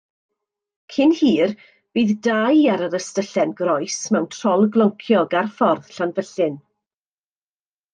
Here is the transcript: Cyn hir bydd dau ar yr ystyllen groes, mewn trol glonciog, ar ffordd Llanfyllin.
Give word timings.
Cyn 0.95 1.13
hir 1.19 1.53
bydd 1.99 2.15
dau 2.29 2.65
ar 2.77 2.85
yr 2.87 2.97
ystyllen 3.01 3.55
groes, 3.63 4.01
mewn 4.17 4.29
trol 4.39 4.69
glonciog, 4.79 5.41
ar 5.45 5.57
ffordd 5.61 5.97
Llanfyllin. 6.01 6.63